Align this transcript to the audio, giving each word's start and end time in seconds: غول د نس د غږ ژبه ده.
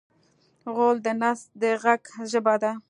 غول 0.75 0.97
د 1.05 1.07
نس 1.21 1.39
د 1.61 1.63
غږ 1.83 2.01
ژبه 2.31 2.55
ده. 2.61 2.71